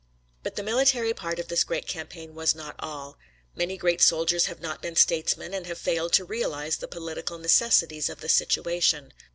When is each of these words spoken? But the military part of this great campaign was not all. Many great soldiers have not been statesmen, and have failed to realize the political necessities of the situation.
But 0.41 0.55
the 0.55 0.63
military 0.63 1.13
part 1.13 1.37
of 1.37 1.47
this 1.47 1.63
great 1.63 1.85
campaign 1.85 2.33
was 2.33 2.55
not 2.55 2.75
all. 2.79 3.19
Many 3.55 3.77
great 3.77 4.01
soldiers 4.01 4.47
have 4.47 4.59
not 4.59 4.81
been 4.81 4.95
statesmen, 4.95 5.53
and 5.53 5.67
have 5.67 5.77
failed 5.77 6.13
to 6.13 6.25
realize 6.25 6.77
the 6.77 6.87
political 6.87 7.37
necessities 7.37 8.09
of 8.09 8.19
the 8.21 8.29
situation. 8.29 9.13